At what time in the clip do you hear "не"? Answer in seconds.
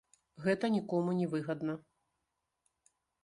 1.19-1.27